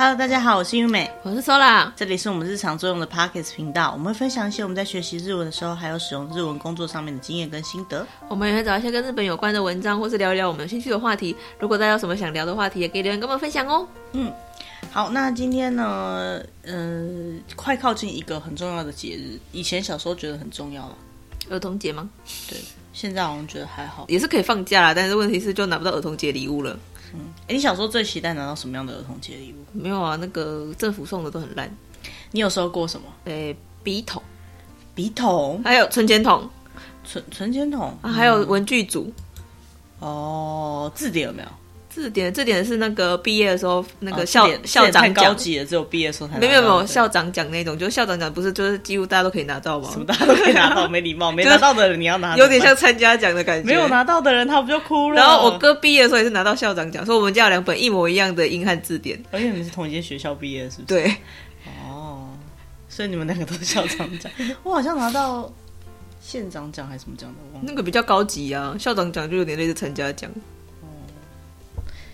[0.00, 8.06] Hello，大家好，我是优美，我是 Sola，这里是我们日常作用的 Podcast 频道，我们会分享一些我们在学习日文的时候，还有使用日文工作上面的经验跟心得。
[8.28, 11.34] 我们也会找一些跟日本有关的文章，或是聊一聊我们有兴趣的话题。
[11.58, 13.88] 如果大家有什么想聊的话题，也可以留言跟我们分享哦。
[14.12, 14.32] 嗯，
[14.92, 20.96] 好，那今天呢，嗯、呃，快靠近一个很重要的节日，以前小时候觉得很重要了，
[21.50, 22.08] 儿童节吗？
[22.48, 22.56] 对，
[22.92, 26.78] 现在好像觉得还好，也是可以放假啦，但是问题是就拿不到儿童节礼物了。
[27.14, 29.64] 嗯，哎，你小时候最期待拿到什么样的儿童节礼物？
[29.72, 31.70] 没有啊，那个政府送的都很烂。
[32.32, 33.06] 你有收过什么？
[33.24, 34.22] 诶，笔筒、
[34.94, 36.48] 笔筒，还有存钱筒、
[37.04, 39.12] 存存钱筒，啊，还有文具组。
[40.00, 41.48] 哦，字典有没有？
[41.98, 46.38] 字典，字典是那个毕业的时候那个校、哦、校长奖，高级的，只有毕业的时候才。
[46.38, 49.90] 没有没有校长奖那种，就是校长奖不是就是几乎大家都可以拿到吗？
[49.92, 50.88] 什么大家都可以拿到？
[50.88, 53.66] 没礼貌， 没拿到的人你要拿，有点像参加奖的感觉。
[53.66, 55.16] 没有拿到的人他不就哭了？
[55.16, 59.20] 然后我哥毕业的时候也是拿到校长奖，所以我们家有两本一模一样的英汉字典。
[59.30, 60.84] 而且你们是同一间学校毕业，是不是？
[60.86, 61.14] 对。
[61.90, 62.28] 哦，
[62.88, 64.30] 所以你们两个都是校长奖。
[64.62, 65.52] 我好像拿到
[66.20, 67.68] 县长奖还是什么奖的，忘了。
[67.68, 70.30] 那个比较高级啊，校长奖就有点类似参加奖。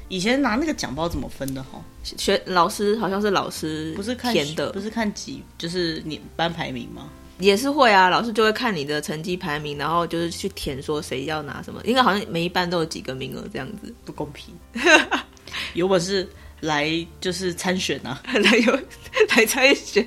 [0.08, 1.80] 以前拿那个奖包怎么分的哈？
[2.02, 7.08] 学老师好像是老师不是看填的，不是看几就是你班排名吗？
[7.38, 11.80] 也是会啊，老师就会看你的成绩排名，然后就是去填说谁要拿什么。
[11.84, 14.55] 应该好像每一班都有几个名额这样子，不公平。
[15.72, 16.28] 有本事
[16.60, 16.88] 来
[17.20, 18.72] 就是参选啊，来 有
[19.30, 20.06] 来参选，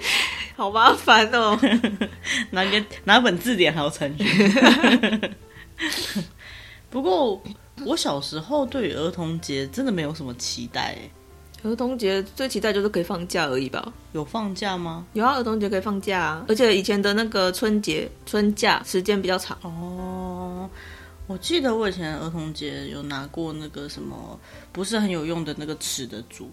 [0.56, 1.60] 好麻烦哦。
[2.52, 5.36] 拿个拿本字典还要参选，
[6.90, 7.44] 不过。
[7.86, 10.98] 我小时候对于儿童节真的没有什么期待。
[11.64, 13.92] 儿童节最期待就是可以放假而已吧？
[14.14, 15.06] 有放假吗？
[15.14, 19.58] 有啊，儿童节可以放假啊，而且以前的那个春节春假时间比较长。
[19.64, 20.70] 哦，
[21.26, 24.40] 我记得我以前儿童节有拿过那个什么
[24.72, 26.50] 不是很有用的那个尺的组，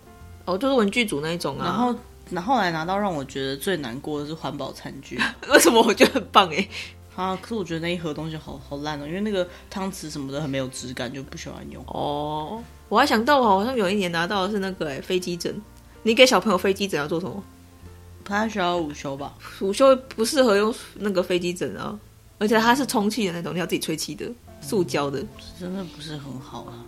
[0.46, 1.66] 哦，就是文具组那一种啊。
[1.66, 1.94] 然后，
[2.30, 5.20] 然后来拿到让我觉得最难过的是环保餐具。
[5.52, 6.66] 为什么我觉得很棒哎？
[7.16, 7.38] 啊！
[7.40, 11.84] 可是我觉得那一盒东西好好烂哦，因为那个汤匙什么的很没有质感，就不喜欢用。
[11.86, 15.60] 哦，我还想到我好像有一年拿到的是那个哎飞机枕。
[16.02, 17.42] 你给小朋友飞机枕要做什么？
[18.22, 19.34] 不太需要午休吧？
[19.60, 21.98] 午休不适合用那个飞机枕啊，
[22.38, 25.24] 而且它是充气的那种，你要自己吹气的，塑胶的，
[25.58, 26.84] 真的不是很好啊。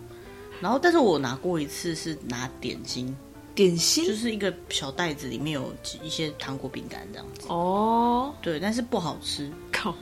[0.59, 3.15] 然后，但是我拿过一次是拿点心。
[3.53, 5.73] 点心就是一个小袋子，里面有
[6.03, 7.47] 一些糖果、饼干这样子。
[7.49, 9.51] 哦，对，但是不好吃。
[9.77, 9.93] 靠，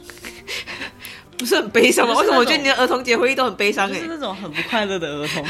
[1.37, 2.15] 不是很悲伤吗？
[2.15, 3.87] 为什么我觉得你的儿童节回忆都很悲伤？
[3.89, 5.43] 就是那种很不快乐的儿童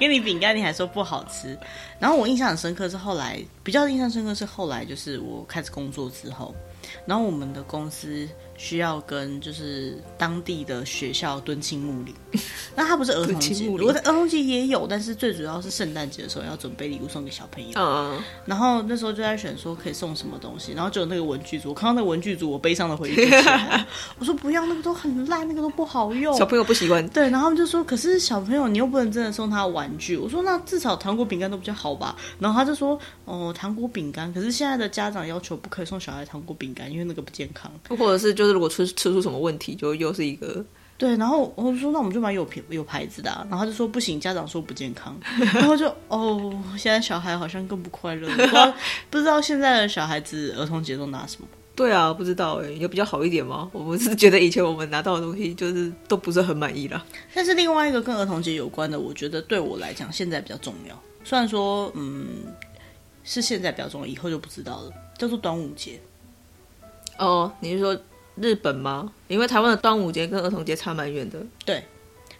[0.00, 1.56] 给 你饼干，你还说不好吃。
[1.98, 6.54] 然后我印象很深刻是后来，比较印象深刻是后来，就是我开始工作之后，
[7.06, 8.28] 然后我们的公司。
[8.56, 12.14] 需要跟就是当地的学校敦亲睦邻，
[12.76, 17.72] 那他不是儿童节，我的儿童节也有，但是最主要是圣诞节的时候要准备礼物送给小朋友。
[17.76, 23.14] 嗯，然后那时候就在选说可以送什么东西，然后就有那个文具组，我看到那个文具组，我悲伤的回忆。
[24.18, 27.06] 我说 不要，那个都很烂，那个都不好用，小朋友不喜欢。
[27.08, 30.16] 对，然后他们就说，可是小朋友你又不能真的送他玩具。
[30.16, 32.14] 我说那至少糖果饼干都比较好吧。
[32.38, 38.43] 然后他就说哦，糖果饼干，可是现在的家长要求不可以送小孩糖果饼干，因为那个不健康，或者是就。
[38.44, 40.62] 就是如果吃吃出什么问题，就又是一个
[40.98, 41.16] 对。
[41.16, 43.46] 然后我就说，那我们就买有品有牌子的啊。
[43.48, 45.16] 然后他就说不行，家长说不健康。
[45.54, 48.28] 然后就哦，现在小孩好像更不快乐。
[48.28, 48.74] 不知道
[49.10, 51.48] 不知道现在的小孩子儿童节都拿什么？
[51.74, 53.68] 对啊，不知道哎，有比较好一点吗？
[53.72, 57.04] 我们是觉得以前我们拿到的东西就是都不是很满意啦。
[57.34, 60.96] 但是另外一个跟儿童节有关的，我觉得对我来讲现在比较重要。
[61.24, 62.26] 虽然说嗯
[63.24, 64.92] 是现在比较重要，以后就不知道了。
[65.18, 65.98] 叫做端午节。
[67.18, 67.96] 哦，你是说？
[68.36, 69.12] 日本吗？
[69.28, 71.38] 因为台湾的端午节跟儿童节差蛮远的。
[71.64, 71.84] 对，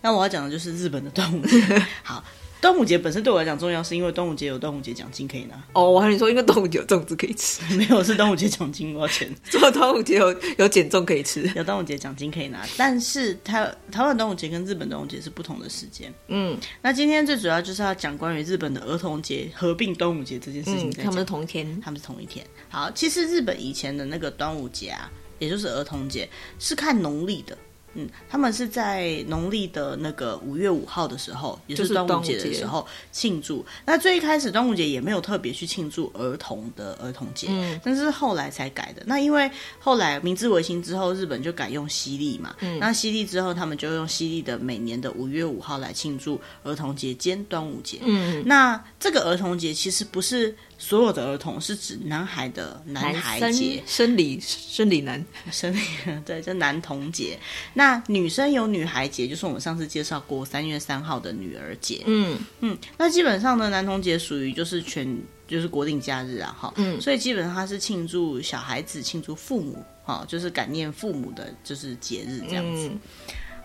[0.01, 1.61] 那我要讲的就是日本的端午节。
[2.03, 2.23] 好。
[2.61, 5.63] 端午节本身对我来讲重要，是因为端午节有端午节奖金可以拿。
[5.75, 9.31] 哦，我和你说，因为端午节有粽子可以吃， 没有是端午节奖金多少钱？
[9.51, 12.67] 做 端午节有有减重可以吃，有端午节奖金可以拿。
[12.79, 16.11] 但是台台湾端午节跟日本端午节是不同的时间。
[16.29, 20.91] 嗯，那今天最主要就是要讲关于日本的儿童节合并端午节这件事情。
[20.91, 22.47] 他们是同一天，他们是同一天。
[22.71, 26.29] 好，其实日本以前的那个端午节啊，也就是儿童节，
[26.59, 27.57] 是看农历的。
[27.97, 33.65] 嗯，他们是在农历的那个五月五号的时候，也就是端午节的时候庆祝。
[33.87, 39.05] 那最一开始端午节也没有特别去庆祝儿童的儿童节，嗯，但是后来才改的。
[39.07, 39.49] 那因为
[39.79, 48.01] 后来明治维新之后，日本就改用西历嘛，嗯，那西历之后，他们就用西历的每年的五月五号来庆祝儿童节兼端午节。
[48.03, 55.81] 嗯，那这个儿童节其实不是所有的儿童是指男孩的男孩节，生理生理男生理
[56.27, 57.39] 对，就男童节。
[57.73, 62.03] 那女生有女孩节，就是我们上次介绍过三月三号的女儿节。
[62.07, 72.89] 嗯嗯，那基本上呢，男童节属于就是全就是国定假日啊，哈，嗯，所以基本上它是庆祝小孩子、庆祝父母，哈，就是感念父母的，就是节日这样子。
[72.89, 73.01] 嗯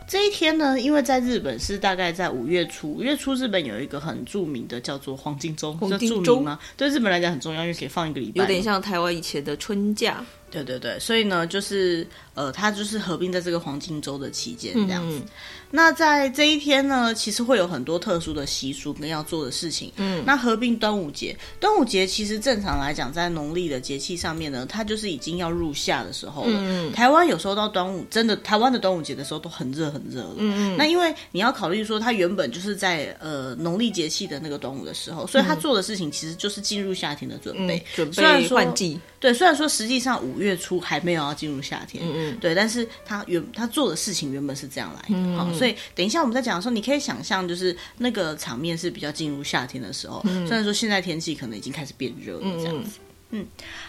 [0.09, 6.59] 这一天呢，因为在日本是大概在五月初，五月初日本有一个很著名的叫做黄金周，黄金周著名吗？
[6.75, 10.25] 对日本来讲很重要，因为可以放一个礼拜，有点像台湾以前的春假。
[10.49, 12.07] 对对对，所以呢，就是
[12.39, 15.17] 呃，它就是合并在这个黄金周的期间这样子。
[15.17, 15.25] 嗯、
[15.69, 19.91] 那在这一天呢，其实会有很多特殊的习俗跟要做的事情。
[19.97, 26.57] 嗯，那合并端午节，端午节其实正常来讲，在农历的节气上面呢，它就是已经要入夏的时候了。
[26.61, 30.35] 嗯，台湾有时候到端午，真的台湾的端午节的时候都很热很热了。
[30.37, 38.97] 嗯，那因为你要考虑说，它原本就是在呃农历节气的那个端午的时候，所以他做的事情其实就是进入夏天的准备，嗯、准备换季。
[39.19, 52.99] 对，虽然说实际上五月初还没有要进入夏天，嗯嗯，对，但是他原他做的事情原本是这样来的，所以等一下我们在讲的时候，你可以想象，就是那个场面是比较进入夏天的时候，嗯、虽然说现在天气可能已经开始变热了，这样子，
[53.31, 53.47] 嗯，嗯，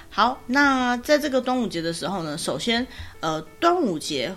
[0.08, 2.86] 好，那在这个端午节的时候呢，首先，
[3.20, 4.34] 呃，端午节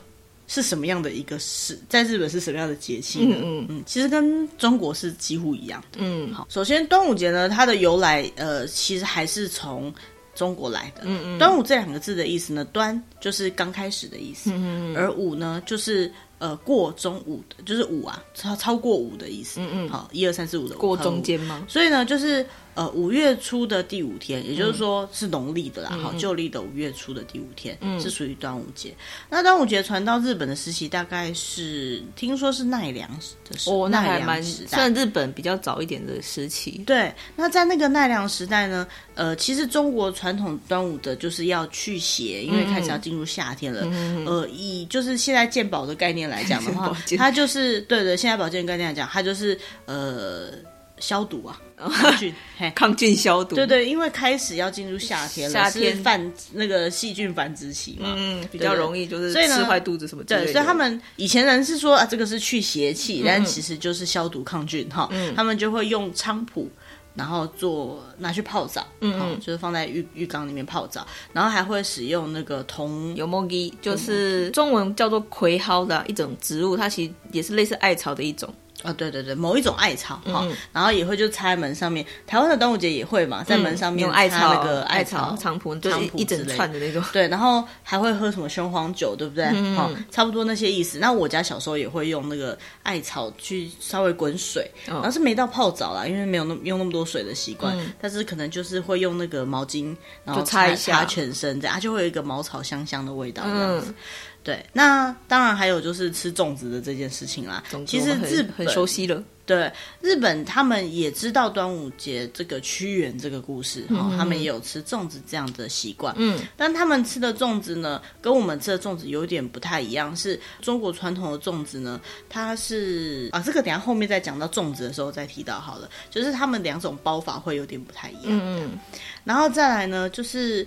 [0.47, 3.35] 是什么样的一个是在日本是什么样的节气呢？
[3.39, 3.65] 嗯嗯。
[3.69, 9.93] 嗯，其实跟中国是几乎一样的，嗯，好，首先端午节呢，它的由来，呃，其实还是从。
[10.35, 16.11] 中国来的，嗯嗯，端午这两个字的意思呢，端就是刚开始的意思，嗯嗯，而午呢就是
[16.43, 21.65] 呃过中午的，就是午啊，超超过午的意思，嗯嗯，好，一二三四五的过中间吗？
[21.69, 22.45] 所以呢，就是。
[22.75, 28.95] 呃，五月初的第五天，也就是说是农历的啦，好、嗯，旧历的五月初的第五天，嗯、是属于端午节。
[29.29, 33.07] 那端午节传到日本的时期，大概是听说是奈良
[33.47, 36.81] 的时哦，那还蛮算日本比较早一点的时期。
[36.83, 43.81] 对，那在那个奈良时代呢，呃，其实中国传统端午的就是要去邪，因为开始要进入夏天了。
[43.83, 50.51] 嗯、呃，以就是现在鉴宝的概念来讲的话， 它就是对对，现在保健概念来讲，它就是呃。
[50.99, 53.57] 消毒啊，抗菌， 嘿，抗菌消毒。
[53.57, 60.45] 对对，因为开始要进入夏天了，夏天繁那个细菌繁殖期嘛，嗯，比较容易就是吃坏肚子什么之类的。
[60.45, 65.09] 对，所以他们以前人是说啊，这个是去邪气，嗯、但其实就是消毒抗菌哈。
[65.11, 66.71] 嗯，他们就会用菖蒲，
[67.15, 78.51] 然后做拿去泡澡，嗯，就是放在浴浴缸里面泡澡，然后还会使用那个铜油墨鸡，就是中文叫做葵蒿的一种植物，它其实也是类似艾草的一种。
[78.83, 82.05] 啊、哦，对对对，某一种艾草哈、嗯，然后也会就插在门上面。
[82.27, 87.03] 台湾的端午节也会嘛，在门上面插那个艾草菖蒲，就是一整串的那种。
[87.13, 89.45] 对，然后还会喝什么雄黄酒，对不对？
[89.75, 90.99] 好、嗯，差不多那些意思。
[90.99, 99.95] 那我家小时候也会用那个艾草去稍微滚水，哦、然后是没到泡澡啦，因为没有那用那么多水的习惯、嗯，但是可能就是会用那个毛巾，
[100.25, 103.87] 然后擦一下擦全身，这样它就会有一个茅草香香的味道，这样子。
[103.89, 103.95] 嗯
[104.43, 107.63] 对，那当然还有就是吃粽子的这件事情啦。
[107.87, 109.23] 其实日本很熟悉了。
[109.45, 109.69] 对，
[109.99, 116.15] 日本他们也知道端午节这个屈原这个故事，哈、嗯，他们也有吃粽子这样的习惯。
[116.17, 120.15] 嗯，但他们吃的粽子呢，跟我们吃的粽子有点不太一样。
[120.15, 121.99] 是中国传统的粽子呢，
[122.29, 125.89] 它是啊，这个等下后面再讲到粽子的时候再提到好了。
[126.09, 128.23] 就是他们两种包法会有点不太一样。
[128.25, 128.79] 嗯，
[129.25, 130.65] 然后再来呢，就是。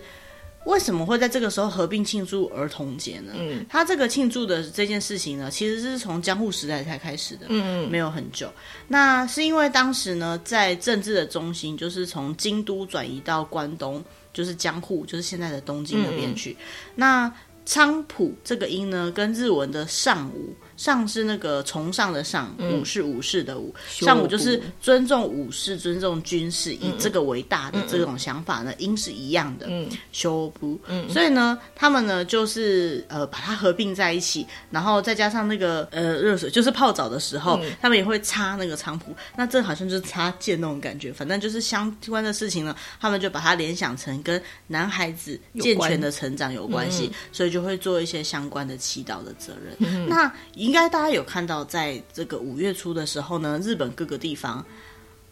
[0.67, 3.33] 为什么会在这个时候合并庆祝儿童节呢？
[3.37, 8.53] 嗯，他这个庆祝的这件事情呢，其实是从江户时代才开始的，嗯，没有很久。
[8.89, 16.51] 那是因为当时呢，在政治的中心就是从京都转移到关东，就是江户，就是现在的东京那边去。
[16.51, 17.33] 嗯、那
[17.65, 20.55] 菖蒲这个音呢，跟日文的上午。
[20.77, 29.67] 上是那个崇尚的上，武是武士的武，上武就是尊重武士、尊重军事，以这个为大的这种想法呢，音是一样的。
[29.69, 50.07] 嗯，修补，嗯，所以呢，他们呢就是呃把它合并在一起，然后再加上那个呃热水，就是泡澡的时候，他们也会擦那个菖蒲，那这好像就是擦剑那种感觉，反正就是相关的事情呢，他们就把它联想成跟男孩子健全的成长有关系，所以就会做一些相关的祈祷的责任。
[50.09, 50.31] 那
[50.67, 54.65] 应该大家有看到，在这个五月初的时候呢，日本各个地方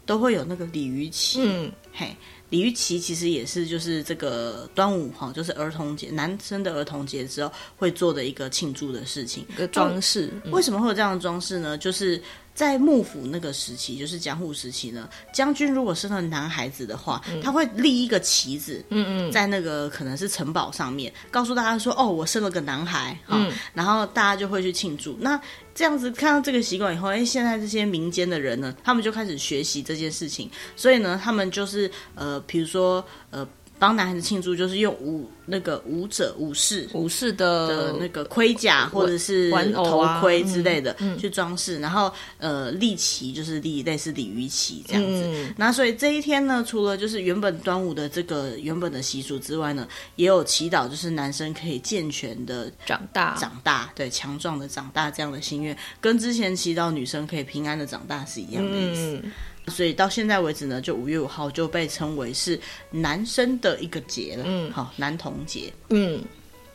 [0.06, 1.40] 都会有那个鲤鱼旗。
[1.42, 2.16] 嗯，嘿，
[2.50, 10.32] 鲤鱼旗其实也是就是这个端午哈，就是儿童节，男生的儿童节之后会做的一个庆祝的事情，一个装饰。
[10.52, 11.76] 为什么会有这样的装饰呢？
[11.76, 12.22] 就是
[12.54, 25.16] 在幕府那个时期，就是江户时期呢，将军如果生了男孩子的话，嗯、他会立一个旗子，嗯嗯，在那个可能是城堡上面，告诉大家说，哦，我生了个男孩，嗯，然后大家就会去庆祝。
[25.20, 25.38] 那
[25.74, 33.46] 这样子看到这个习惯以后，哎，现在这些民间的人呢，他们就开始学习这件事情，所以呢，他们就是呃，比如说呃。
[33.78, 45.22] 帮男孩子庆祝，就是用武那个武者武士武士的的那个盔甲或者是头盔之类的去装饰，然后呃立旗就是立类似鲤鱼旗这样子。
[45.26, 59.22] 嗯、那所以这一天呢，除了就是原本端午的这个原本的习俗之外呢，也有祈祷，就是男生可以健全的长大长大，对，强壮的长大这样的心愿，跟之前祈祷女生可以平安的长大是一样的意思。
[59.66, 64.44] 嗯所以到现在为止呢，就五月五号就被称为是男生的一个节了。
[64.46, 65.72] 嗯，好，男童节。
[65.88, 66.22] 嗯。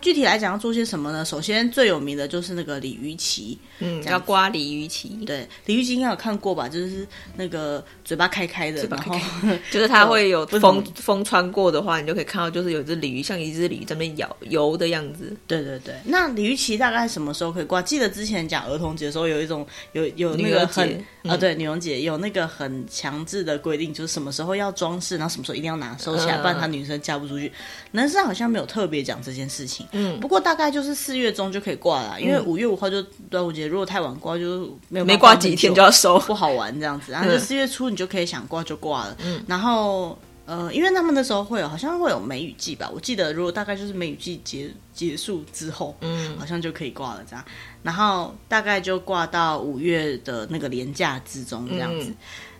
[0.01, 1.25] 具体来讲要做些什么呢？
[1.25, 5.09] 首先最有名的就是那个鲤鱼旗，嗯，要刮鲤鱼旗。
[5.25, 6.69] 对，鲤鱼旗应该有看过吧？
[6.69, 7.05] 就是
[7.35, 15.35] 那个嘴巴开开的，开开然后 就是它 会有风风穿过的话，你就可以看到，就是有只鲤鱼，像一只鲤鱼在那边游游的样子。
[15.45, 15.93] 对对对。
[16.05, 17.81] 那鲤鱼旗大概什么时候可以挂？
[17.81, 27.51] 记得之前讲儿童节的时候，有一种有有那个很啊、对，女王姐有那个很强制的规定，就是什么时候要装饰，然后什么时候一定要拿收起来，不然她女生嫁不出去。
[27.91, 29.85] 男生好像没有特别讲这件事情。
[29.91, 37.11] 嗯，不过大概就是四月中就可以挂了，因为五月五号就端午节，如果太晚挂就没有没挂几天就要收，不好玩这样子。
[37.11, 39.17] 然后就四月初你就可以想挂就挂了。
[39.23, 40.17] 嗯，然后
[40.49, 47.45] 呃，因为他们那时候会有好像会有梅雨季吧，我记得如果大概就是梅雨季结结束之后，嗯，好像就可以挂了这样。
[47.83, 52.11] 然后大概就挂到五月的那个连假之中这样子。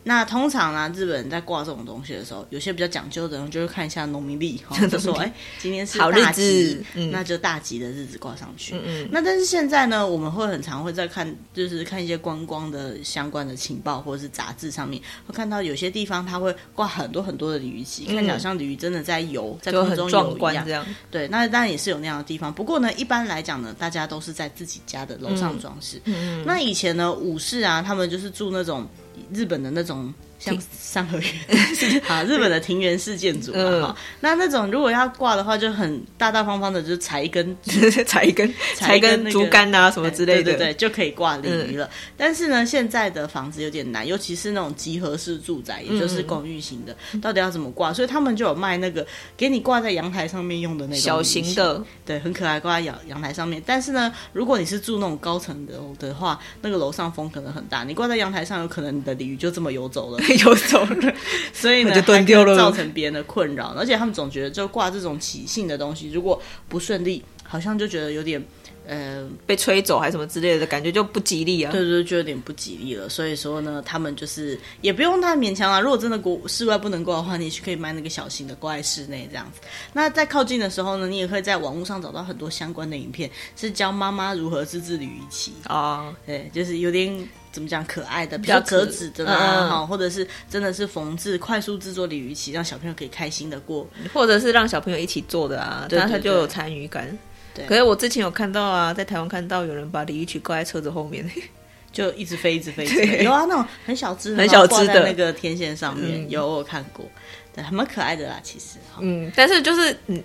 [0.04, 8.76] 那通常呢，日本人在挂这种东西的时候，有些比较讲究的人就会看一下农民历， 就说哎，今天是大吉，嗯、那就大吉的日子挂上去。
[8.76, 9.10] 嗯嗯。
[9.12, 20.66] 那但是现在呢，我们会很常会在看，就是看一些观光的相关的情报或者是杂志上面，会看到有些地方它会挂很多很多的鲤鱼旗，嗯、看起来好像鲤鱼真的在游，在空中游一样。
[20.66, 20.86] 这样。
[21.12, 22.54] 对，那当然也是有那样的地方。
[22.54, 26.02] 不过呢，一般来讲呢，大家都是在自己家的楼上装饰。
[26.06, 26.46] 嗯嗯。
[26.46, 28.88] 那以前呢，武士啊，他们就是住那种。
[29.34, 31.28] 日本的那种像三合院，
[32.04, 41.90] 好，日本的庭园式建筑嘛，哈，那那种如果要挂的话，就很大大方方的，就是采 一根，采一根，采一根竹竿啊什么之类的，对对对，就可以挂鲤鱼了。
[42.16, 47.94] 但是呢，现在的房子有点难，尤其是那种集合式住宅，也就是公寓型的，到底要怎么挂？
[47.94, 49.06] 所以他们就有卖那个
[49.36, 53.62] 给你挂在阳台上面用的那种小型的，对，很可爱，挂在阳阳台上面。
[53.66, 61.14] 但是呢，如果你是住那种高层的的话，那个楼上风可能很大，你挂在阳台上，有可能你的鲤鱼就这么游走了， 游走了，
[61.54, 63.74] 所以呢，就断掉了，造成别人的困扰。
[63.78, 68.44] 而且他们总觉得，就挂这种起性的东西，如果不顺利，好像就觉得有点，
[68.90, 71.72] 呃，被吹走还是什么之类的感觉就不吉利啊。
[71.72, 73.08] 对对，就有点不吉利了。
[73.08, 75.80] 所以说呢，他们就是也不用太勉强啊。
[75.80, 79.62] 如果真的国室外不能过的话，你去可以买那个小型的挂在室内这样子。
[79.94, 86.12] 那在靠近的时候呢，你也可以在网络上找到很多相关的影片，是教妈妈如何自制鲤鱼鳍啊。
[86.26, 87.30] 对，就是有点。
[87.52, 87.84] 怎么讲？
[87.88, 97.18] 可爱的，比较折纸的啦，哈，或者是真的是缝制、快速制作鲤鱼鳍，让小朋友可以开心的过，或者是让小朋友一起做的啊，那他就有参与感。
[97.54, 101.30] 对，可是我之前有看到啊，在台湾看到有人把鲤鱼旗挂在车子后面，
[101.92, 102.86] 就一直飞，一直飞，
[103.24, 105.04] 有啊，那种很小只、很小只的。
[105.04, 107.06] 那个天线上面，有我有看过，
[107.54, 108.78] 对，还蛮可爱的啦，其实。
[109.00, 110.24] 嗯，但是就是你，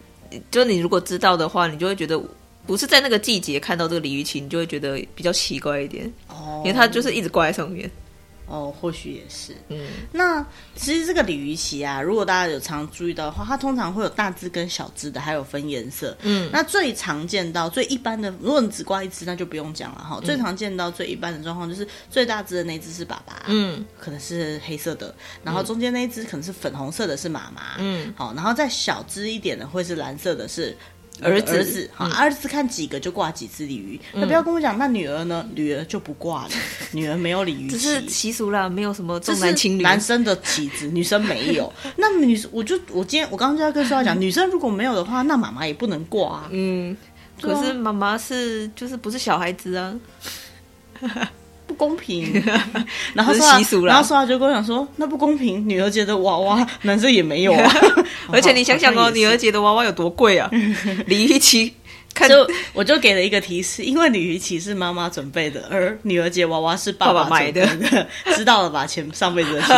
[0.51, 2.21] 就是你如果知道的话，你就会觉得。
[2.67, 6.11] 不是在那个季节看到这个鲤鱼旗，你就会觉得比较奇怪一点。
[6.29, 7.91] 哦，因为它就是一直挂在上面。
[8.47, 9.55] 哦，或许也是。
[9.69, 16.17] 嗯，那其实这个鲤鱼旗啊，如果大家有常注意到的话，它通常会有大只跟小只的，还有分颜色。
[16.23, 20.19] 嗯，那最常见到最一般的，如果你只挂一只，那就不用讲了哈。
[20.21, 30.77] 嗯、最常见到最一般的状况就是最大只的那只是爸爸，嗯，可能是黑色的，然后中间那一只可能是粉红色的，是妈妈，嗯，好，然后再小只一点的会是蓝色的，是。
[31.23, 33.99] 儿子，儿子，好，儿子看几个就挂几只鲤鱼。
[34.13, 35.49] 那不要跟我讲，那女儿呢？
[35.55, 36.51] 女儿就不挂了，
[36.93, 39.83] 女儿没有鲤鱼只，是习俗啦，没有什么重男轻女。
[39.83, 41.73] 男生的旗子，女生没有。
[41.97, 46.49] 那女，我就我今天我刚刚就在跟说话讲， 女生如果没有的话，那妈妈也不能挂啊。
[46.51, 46.97] 嗯，
[47.41, 49.95] 可是妈妈是就是不是小孩子啊。
[51.75, 52.43] 不公平，
[53.15, 55.69] 然后说，然后说话就跟我讲说，那不公平。
[55.69, 57.75] 女儿节的娃娃， 男生也没有啊。
[58.31, 60.49] 而且你想想哦，女儿节的娃娃有多贵啊？
[61.07, 61.73] 鲤鱼旗，
[62.15, 67.67] 看就我就给了一个提示，因为鲤鱼旗是妈妈准备的，而女儿节娃娃是爸爸买的。
[68.37, 68.87] 知道了吧？
[68.87, 69.73] 前上辈子的事，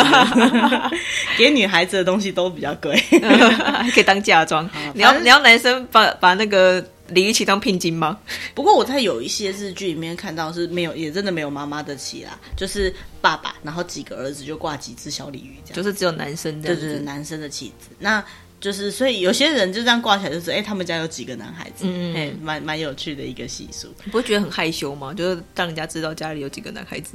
[1.38, 4.68] 给女孩子的东西都比较贵，还可以当嫁妆。
[4.92, 6.84] 你要你要男生把把那个。
[7.08, 8.18] 李玉琦当聘金吗？
[8.54, 17.88] 不过我在有一些日剧里面看到是没有，也真的没有妈妈的旗啦，就是爸爸，然后几个儿子就挂几只小鲤鱼，这样就是只有男生的，对对，男生的旗子。
[17.98, 18.24] 那
[18.58, 23.88] 就是所以有些人就这样挂起来，就是哎，他们家有几个男孩子，嗯，哎，蛮蛮有趣的一个习俗。
[24.04, 25.12] 你不会觉得很害羞吗？
[25.14, 27.12] 就是让人家知道家里有几个男孩子。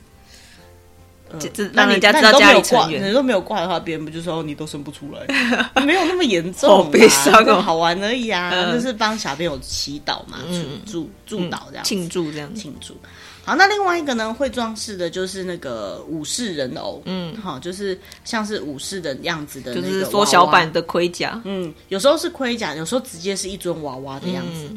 [1.39, 5.25] 这让人家知道家里成员，你都没有挂的话，别人不就说你都生不出来？
[5.83, 10.39] 没有那么严重，好悲伤哦，好玩而已啊，就是帮小朋友祈祷嘛，
[10.85, 12.95] 祝祝祷这样，庆祝这样庆祝。
[13.43, 24.69] 好，那另外一个呢，会装饰的就是那个武士人偶，嗯，好，就是像是武士的样子的，就是缩小版的盔甲，嗯，有时候是盔甲，有时候直接是一尊娃娃的样子。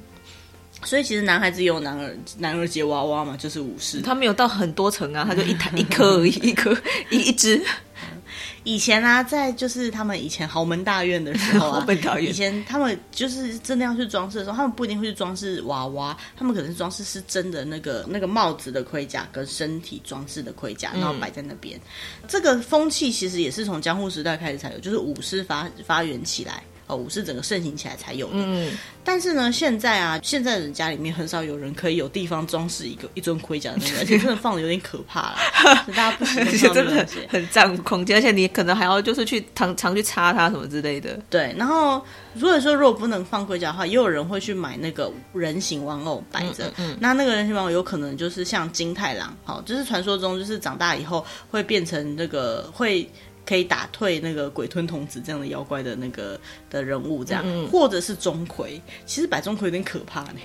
[0.84, 4.00] 所以其实男孩子也有男儿男儿节娃娃嘛，就是武士。
[4.00, 6.76] 他没有到很多层啊，他就一台 一颗而已，一颗
[7.10, 7.60] 一一只。
[8.64, 12.30] 以前啊，在就是他们以前豪门大院的时候啊，豪门大院。
[12.30, 21.78] 以前他们就是真的要去装饰的时候，他们不一定会去装饰娃娃，他们可能是装饰是真的那个那个帽子的盔甲跟身体装饰的盔甲，然后摆在那边。
[21.78, 26.62] 嗯、这个风气其实也是从江户时代开始才有，就是武士发发源起来。
[26.86, 28.34] 哦，武士整个盛行起来才有的。
[28.36, 28.72] 嗯，
[29.02, 35.36] 但是呢，现在啊，现在人家里面很少有人可以有地方装饰一个一尊盔甲的那个， 而且真的放的有点可怕了，
[35.94, 41.18] 大家不喜欢真的很占空间，而且你可能还要就是去常常去擦它什么之类的。
[41.30, 46.66] 对，然后如果说如果不能放盔甲的话，也有人会去买那个人形玩偶摆着。
[46.66, 53.08] 嗯，嗯，嗯，那那个人形玩偶有可能就是像金太郎，好，就是传说中就是长大以后会变成那个会。
[53.46, 56.38] 可以打退那个鬼吞童子这样的妖怪的那个
[56.70, 58.80] 的人物，这样，嗯、或者是钟馗。
[59.06, 60.40] 其实摆钟馗有点可怕呢。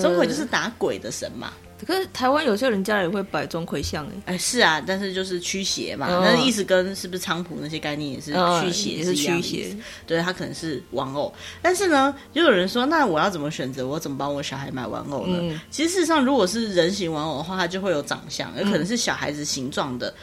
[0.00, 1.52] 钟馗、呃、就是打鬼的神嘛。
[1.84, 4.34] 可是台湾有些人家里会摆钟馗像哎。
[4.34, 6.06] 哎，是啊，但是就是驱邪嘛。
[6.08, 9.76] 那、嗯、意思跟是不是菖蒲那些概念也是驱邪，也是驱邪。
[10.06, 11.34] 对，他可能是玩偶。
[11.60, 13.84] 但是呢，就有人说，那我要怎么选择？
[13.84, 15.38] 我怎么帮我小孩买玩偶呢？
[15.40, 20.14] 嗯、其实事实上，如果是人形玩偶的话，它就会有长相，有可能是小孩子形状的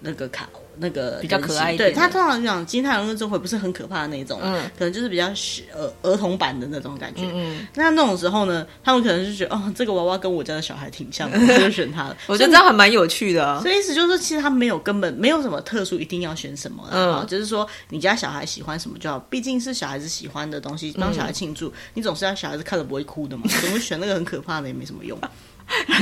[0.00, 0.48] 那个卡。
[0.80, 7.22] 那个比较可爱一点，对，他通常讲金太郎跟钟馗不是很可怕的那种，嗯，可能就是比较儿儿童版的那种感觉。
[7.34, 12.16] 嗯，那那种时候呢，他们可能就觉得哦，这个娃娃跟我家的小孩挺像的，就选他了。
[12.28, 13.60] 我觉得这样还蛮有趣的啊。
[13.60, 25.18] 所以意思就是说，其实他没有根本没有什么特殊一定要选什么，嗯，就是说你家小孩喜欢什么就好，毕竟是小孩子喜欢的东西，帮小孩庆祝，你总是要小孩子看了不会哭的嘛，怎么选那个很可怕的也没什么用。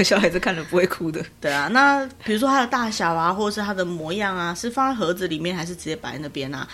[0.05, 1.69] 小孩子看了不会哭的，对啊。
[1.69, 6.69] 那比如说它的大小啊，或者是它的模样啊，是放在盒子里面，还是直接摆在那边啊？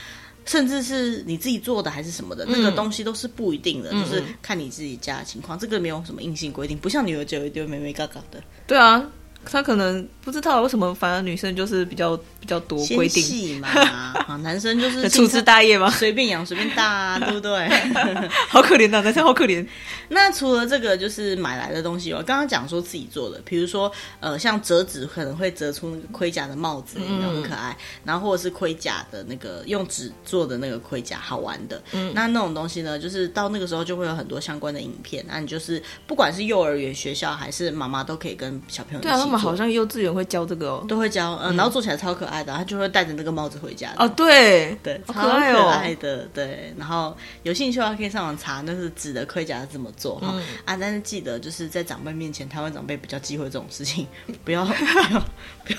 [0.44, 5.56] 甚至是你自己做的还是什么的，嗯、那个东西都是不一定的，嗯、就是看你自己家的情况。
[5.58, 8.42] 这个没有什么硬性规定，不像女儿就有一堆美美嘎嘎的。
[8.66, 9.04] 对啊。
[9.44, 13.68] 他可能不知道为什么，反而女生就是比较比较多规定嘛，
[14.26, 17.68] 啊，男生就是粗枝大叶嘛，随便养随便大，啊， 对不对？
[18.48, 19.66] 好可怜呐，男生好可怜。
[20.08, 27.76] 那除了这个，就是买来的东西哦，刚刚讲说自己做的，比如说呃，像折纸可能会折出那个盔甲的帽子，嗯，很可爱。
[28.04, 31.82] 然后或者是盔甲的那个用纸做的那个盔甲，好玩的。
[31.92, 35.24] 嗯，那那种东西呢，就是到那个时候就会有很多相关的影片。
[35.26, 39.31] 那你就是不管是幼儿园、学校还是妈妈，都可以跟小朋友一起。
[39.36, 43.92] 好像幼稚园会教这个哦，都会教，嗯，然后做起来超可爱的，他就会戴着那个帽子回家。
[43.98, 45.30] 哦，对对，超可
[45.68, 46.74] 爱的，对。
[46.76, 50.76] 然后有兴趣的话可以上网查，那是纸的盔甲是怎么做哈啊！
[50.76, 54.06] 但是记得就是在长辈面前，台湾长辈比较忌讳这种事情，
[54.44, 55.20] 不要 不要
[55.64, 55.78] 不要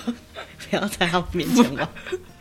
[0.69, 1.87] 不要在他们面前玩。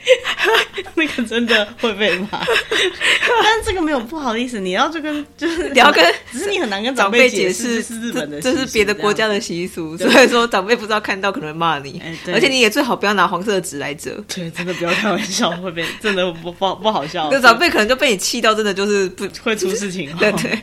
[0.95, 20.59] 那个真的会被骂， 但是这个没有不好意思，你要就跟 就是你要跟，只是你很难跟长辈解释是日本的，这是别的国家的习俗，所以说长辈不知道看到可能会骂你，而且你也最好不要拿黄色的纸来折，对，真的不要开玩笑，会被真的不不不好笑，那长辈可能就被你气到，真的就是不会出事情，对对。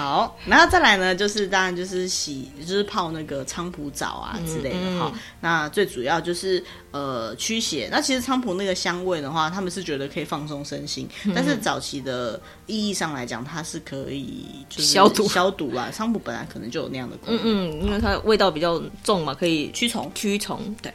[0.00, 5.12] 好，然后再来呢，就是当然就是洗，就是泡那个菖蒲澡啊之类的哈。
[5.42, 15.90] 那最主要就是呃驱邪，那其实菖蒲那个香味的话，他们是觉得可以放松身心，嗯、但是早期的意义上来讲，它是可以就是消毒消毒啦。
[15.94, 20.74] 菖蒲本来可能就有那样的功能，嗯嗯，因为它味道比较重嘛，可以驱虫驱虫。
[20.80, 20.90] 对，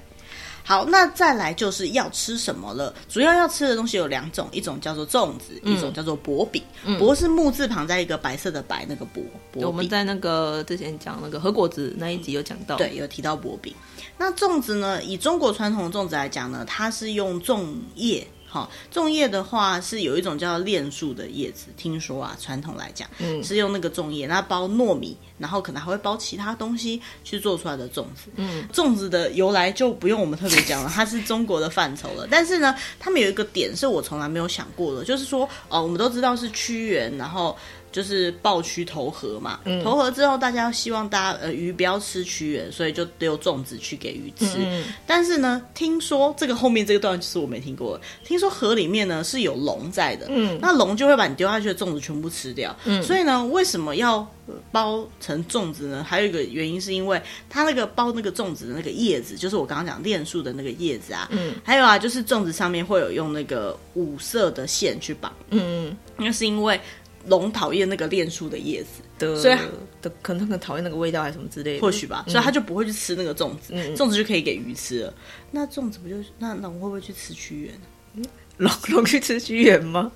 [0.65, 2.91] 好，那再来就是要吃什么了？
[3.07, 6.61] 主要要吃的东西有两种，一种叫做粽子，嗯、一种叫做薄饼。
[6.83, 9.21] 嗯、薄是木字旁在一个白色的白，那个薄。
[9.51, 13.73] 薄我们在那个之前讲那个和果子那一集有讲到，对，有提到薄饼。
[14.17, 15.03] 那粽子呢？
[15.03, 18.25] 以中国传统的粽子来讲呢，它是用粽叶。
[18.55, 28.29] 哈，粽叶的话是有一种叫炼树的叶子，听说啊，传统来讲，嗯，是用那个粽叶，那包糯米，然后可能还会包其他东西去做出来的粽子。
[28.37, 32.25] 嗯，粽子的由来就不用我们特别讲了，它是中国的范畴了。
[32.31, 37.57] 但是呢，他们有一个点是我从来没有想过的，就是说，哦，我们都知道是屈原，然后。
[37.95, 39.61] 就是抱屈投河嘛。
[39.63, 44.83] 嗯、投河之后，大家希望大家呃鱼不要吃屈原，所以就丢粽子去给鱼吃。
[45.07, 48.03] 但是呢，听说这个后面这个段就是我没听过的。
[48.25, 52.75] 听说河里面呢是有龙在的，嗯，那龙就会把你丢下去的粽子全部吃掉。
[52.83, 54.27] 嗯，所以呢，为什么要
[54.73, 56.03] 包成粽子呢？
[56.05, 66.79] 还有一个原因是因为它那个包那个粽子的那个叶子，就是我刚刚讲炼树的那个叶子啊，嗯，还有啊，就是粽子上面会有用那个五色的线去绑，嗯嗯，那是因为
[67.27, 69.57] 龙讨厌那个炼树的叶子，的所以
[70.01, 75.13] 的可能很讨厌那个味道还是什么之类的，或许吧，所以他就不会去吃那个粽子，嗯、粽子就可以给鱼吃了。
[75.51, 78.25] 那粽子不就那龙会不会去吃屈原？
[78.57, 80.09] 龙龙去吃屈原吗？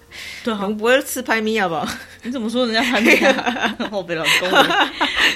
[0.45, 2.00] 对，龙不会吃拍米亚吧？
[2.24, 3.76] 你怎么说人家拍米亚？
[3.91, 4.50] 后被老公。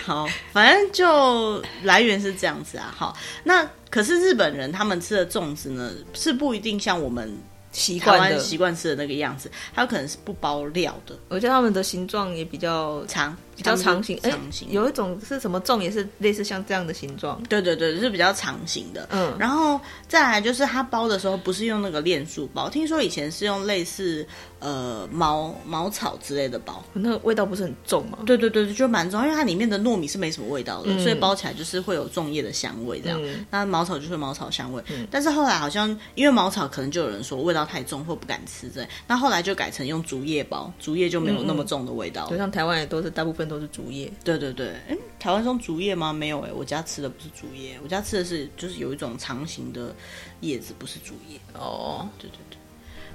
[0.06, 2.94] 好，反正就来源是这样子啊。
[2.96, 7.38] 好，那可是日本人他们吃的粽子呢，是不一定像我们
[7.74, 11.14] 习惯习惯吃的那个样子，它有可能是不包料的。
[11.28, 13.36] 我觉得他们的形状也比较长。
[13.64, 17.42] 比较长形，长形、欸、有一种是什么粽，也是类似像这样的形状。
[17.44, 19.08] 对对对，是比较长形的。
[19.12, 24.26] 嗯，然后再来就是它包的时候不是用那个链树包，听说以前是用类似
[24.60, 28.18] 呃茅茅草之类的包，那个味道不是很重吗？
[28.26, 33.18] 对对对，就蛮重，因为它里面的糯米是没什么味道的，嗯、所以包起来就是会有粽叶的香味这样。
[33.24, 42.28] 嗯、那茅草就是茅草香味，嗯、但是后来好像因为茅草可能就有人说味道太重或不敢吃这样，那后来就改成用竹叶包，竹叶就没有那么重的味道。
[42.28, 43.44] 就、嗯、像台湾也都是大部分。
[43.44, 46.14] 都是竹叶，对对对，哎，台湾种竹叶吗？
[46.14, 49.96] 没有哎，我家吃的不是竹叶，我家吃的是就是有一种长形的
[50.42, 51.40] 叶子，不是竹叶。
[51.54, 52.58] 哦，对对对，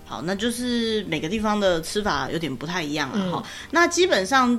[0.05, 3.43] 好，那就是每个地方的吃法有点不太一样了哈。
[3.45, 4.59] 嗯、那基本上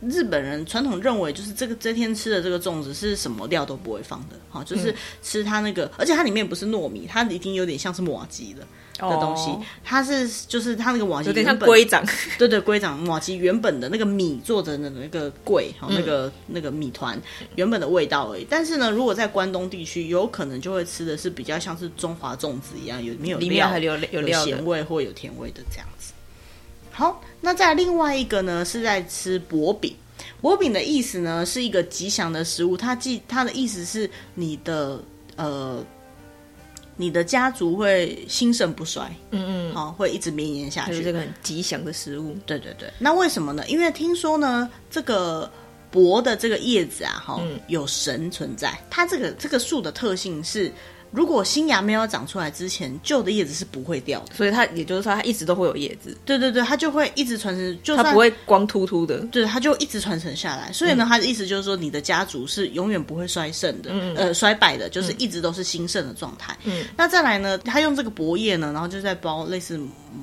[0.00, 8.66] 日本人传统认为，就是这个这天吃的这个粽子是什么料都不会放的，哈，就是吃它那个，嗯、而且它里面不是糯米，它已经有点像是瓦吉了。
[8.98, 9.50] 的东西，
[9.84, 12.02] 它是就是它那个瓦吉，有点像龟掌，
[12.38, 17.20] 对对，龟掌瓦吉原本的那个米做的那那个粿，哈，那个那个米团
[17.56, 18.46] 原本的味道而已。
[18.48, 26.14] 但是呢，如果在关东地区，有可能就会吃的是比较像是中华粽子一样，有没有里面还有有有咸味或有甜味的这样子。
[26.96, 29.94] 好，那再另外一个呢，是在吃薄饼。
[30.40, 34.98] 薄饼的意思呢，是一个吉祥的食物，它既它的意思是你的
[35.36, 35.84] 呃。
[36.98, 41.02] 你的家族会兴盛不衰，嗯嗯，好，会一直绵延下去。
[41.02, 42.90] 这个很吉祥的食物，对对对。
[42.98, 43.62] 那为什么呢？
[43.68, 45.50] 因为听说呢，这个
[45.90, 48.72] 薄的这个叶子啊，哈，有神存在。
[48.88, 50.72] 它这个这个树的特性是。
[51.10, 56.16] 如果新芽没有长出来之前，旧的叶子是不会掉的，所以它也就是说，它一直都会有叶子。
[56.24, 59.18] 对对对，它就会一直传承，就它不会光秃秃的。
[59.32, 60.72] 对，它就一直传承下来。
[60.72, 66.56] 所以呢，它的意思就是说，你的家族是永远不会衰盛的，嗯、呃，衰败的，就是一直都是兴盛的状态。
[66.64, 69.80] 嗯，那再来呢，它用这个薄叶呢，然后就在包类似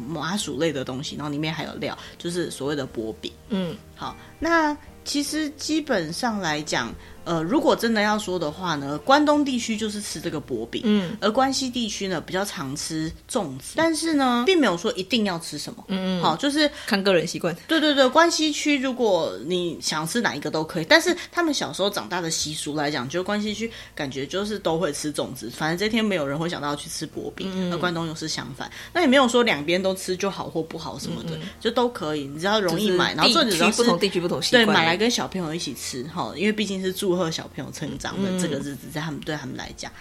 [0.08, 3.32] 麻薯类的东西，然后里面还有料，就是所谓的薄饼。
[3.50, 6.94] 嗯，好，那其实基本上来讲。
[7.24, 17.56] 呃，如果真的要说的话呢，关东地区就是吃这个薄饼，嗯，而关西地区呢比较常吃粽子，但是呢，并没有说一定要吃什么，嗯嗯，好，就是看个人习惯。
[17.68, 39.92] 对对对，关西区如果你想吃哪一个都可以，但是他们小时候长大的习俗来讲，就关西区感觉就是都会吃粽子，反正这天没有人会想到要去吃薄饼，嗯，而关东又是相反，那也没有说两边都吃就好或不好什么的，就都可以，你只要容易买，然后地区不同地区不同习惯，对，买来跟小朋友一起吃哈，因为毕竟是祝贺小朋友成长的这个日子，在他们对他们来讲，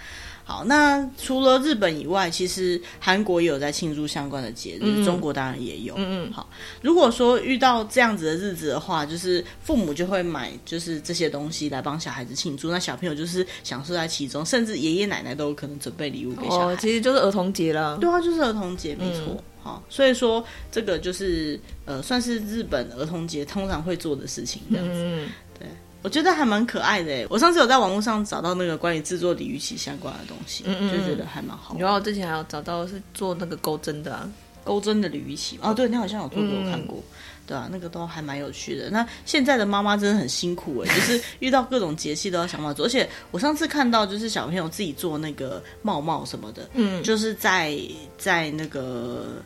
[0.43, 0.63] 好。
[0.65, 5.93] 那除了日本以外，其实韩国也有在庆祝相关的节日，嗯、中国当然也有。
[5.95, 6.33] 嗯嗯。
[6.33, 6.49] 好，
[6.81, 16.73] 如果说遇到这样子的日子的话，就是父母就会买就是这些东西来帮小孩子庆祝，那小朋友就是享受在其中，甚至爷爷奶奶都有可能准备礼物给小孩。
[16.73, 17.95] 哦，其实就是儿童节了。
[17.99, 19.25] 对啊，就是儿童节，没错。
[19.27, 24.93] 嗯、好，所以说这个就是呃，算是日本儿童节通常会做的事情，这样子。
[24.95, 25.29] 嗯。
[25.59, 25.67] 对。
[26.03, 31.75] 我觉得还蛮可爱的哎，我上次有在网络上找到那个关于制作鲤鱼旗相关的东西，嗯嗯，就觉得还蛮好。
[31.79, 34.29] 然后我之前还有找到是做那个钩针的，啊，
[34.63, 37.03] 钩针的鲤鱼旗哦，对，你好像有做给我看过，嗯、
[37.47, 38.89] 对啊，那个都还蛮有趣的。
[38.89, 42.85] 那现在的妈妈真的很辛苦哎， 就是遇到各种节气都要想办法做。
[42.85, 47.77] 而且我上次看到就是小朋友自己做那个帽帽什么的，嗯，就是在
[48.17, 49.41] 在那个。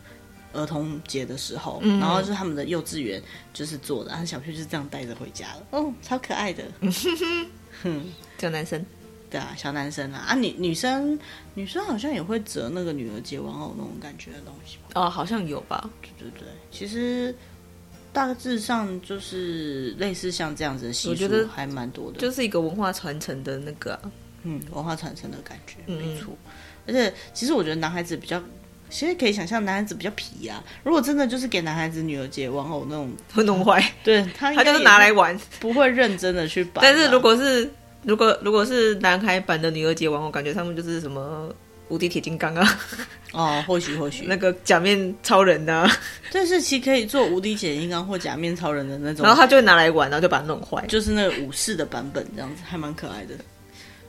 [0.53, 3.21] 儿童节的时候，嗯、然后是他们的幼稚园
[3.53, 6.63] 就是做的，然后小朋友就是这样带着回家了，哦，超可爱的，
[7.83, 8.05] 哼，
[8.39, 8.83] 小男生，
[9.29, 11.19] 对啊，小男生啊，啊女女生
[11.53, 14.89] 女生好像也会折那个女儿节玩偶那种感觉的东西吧？
[14.95, 15.89] 哦，好像有吧？
[16.01, 17.35] 对对对，其实
[18.13, 24.11] 大致上就是类似像这样子的习俗，我觉得还蛮多的，就是一个文化传承的那个、啊，
[24.43, 26.51] 嗯，文化传承的感觉，没错、嗯。
[26.87, 28.41] 而且其实我觉得男孩子比较。
[28.89, 30.63] 其实可以想象，男孩子比较皮啊。
[30.83, 33.83] 如果真的就是给男孩子女儿节玩偶那种，会弄坏。
[34.03, 36.81] 对他，他就是拿来玩，不会认真的去摆。
[36.81, 37.69] 但是如果是
[38.03, 41.53] 如果如果是男孩版的女儿节玩偶，感觉他们就是什么
[41.89, 42.79] 无敌铁金刚啊。
[43.33, 45.91] 哦，或许或许 那个假面超人的、啊，
[46.31, 49.25] 但是其实可以做无敌铁金刚或假面超人的那种。
[49.25, 53.35] 然后他就会拿来玩，然后就把它弄坏，就是那个武士的版本这样子，还蛮可爱的。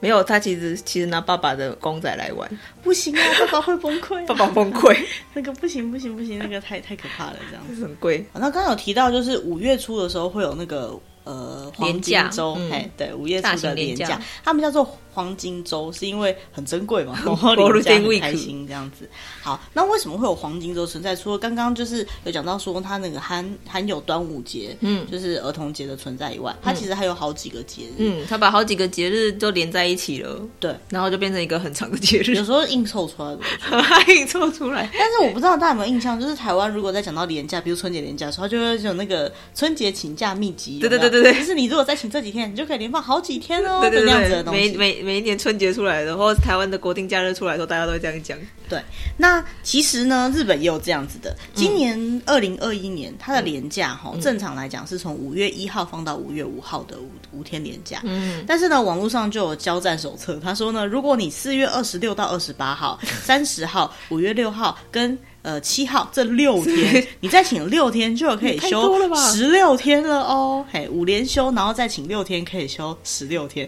[0.01, 2.49] 没有，他其实其实拿爸爸的公仔来玩，
[2.83, 4.97] 不行啊， 爸爸会崩溃、啊，爸爸崩溃，
[5.35, 7.83] 那个不行不行不行，那个太太可怕了，这样子。
[7.83, 8.25] 很贵。
[8.33, 14.99] 那刚刚有提到，就是五月初的时候会有那个呃黄金周，哎、嗯，对，五月初的连假，他们叫做。
[15.11, 19.09] 黄金周是因为很珍贵嘛，然后连假很开心这样子。
[19.43, 21.17] 好，那为什么会有黄金周存在？
[21.17, 27.95] 除了刚刚就是有讲到说它那个含含有端午节，嗯，就是儿童节的存在以外，它其实还有好几个节日。
[27.97, 32.37] 嗯，它把好几个节日都连在一起了，对，然后就变成一个很长的节日。
[32.37, 33.41] 有时候硬凑出来的
[34.15, 34.89] 硬凑出来。
[34.97, 40.79] 但是我不知道大家有没有印象，就是台湾如果在讲到廉价，比如春节廉价的时候，就会有那个春节请假秘籍。
[40.79, 43.81] 对对对对对，就是你如果再请这几天，你就可以连放好几天哦。
[43.81, 44.61] 对对对，这样子的东西。
[44.61, 48.39] 每每每一年春节出来的，或台湾的国定假日出来的时候，大家都会这样讲。
[48.69, 48.81] 对，
[49.17, 51.35] 那其实呢，日本也有这样子的。
[51.55, 58.01] 今年二零二一年，它的年假哈，嗯、正常来讲是从五月一号放到五月五号的五五天年假。
[58.05, 70.63] 嗯，但是呢，网络上就有交战手册，他说呢，如果你四月二十六到二十八号、三十号、五月六号跟呃七号这六天，你再请六天，就可以休十六天了哦。
[70.71, 73.67] 嘿，五连休，然后再请六天，可以休十六天。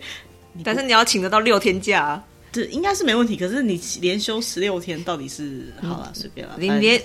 [0.63, 3.35] 但是你要请得到六天假，啊，这应该是没问题。
[3.35, 6.55] 可是你连休十六天，到底是好了，随便了。
[6.59, 7.01] 你连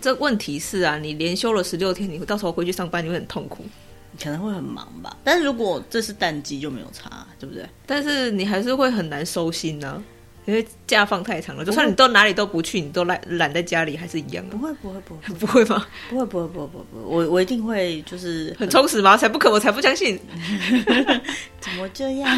[0.00, 3.64] 这问题是啊，你连休了十六天，你到时候回去上班，你会很痛苦，
[4.12, 5.16] 你可能会很忙吧。
[5.24, 7.66] 但是如果这是淡季，就没有差，对不对？
[7.84, 10.02] 但是你还是会很难收心呢，啊。
[10.46, 14.56] 因为假放太长了，就算你到哪里都不去，你都懒懒在家里，还是一样的。
[14.56, 15.86] 不会，不会，不会， 不会吗？
[16.08, 19.16] 不会，不会，不会，不会，我我一定会，就是很充实吗？
[19.16, 20.18] 才不可，我才不相信。
[21.60, 22.28] 怎么这样？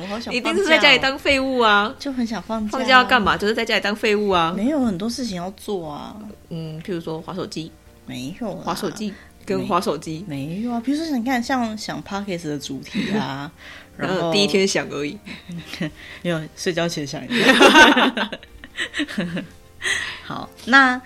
[0.00, 1.94] 我好想，一定是在家里当废物啊！
[1.98, 2.78] 就很想放假。
[2.78, 3.36] 放假要干嘛？
[3.36, 4.52] 就是在家里当废物啊！
[4.56, 6.16] 没有很多事情要做啊。
[6.50, 7.70] 嗯，譬如说滑手机，
[8.06, 10.80] 没有滑手机跟滑手机没有啊。
[10.84, 13.50] 比如说，你看像想 Podcast 的主题啊。
[13.98, 15.18] 然后第一天想而已，
[16.22, 18.30] 没有睡觉前想一下。
[20.24, 21.00] 好，那。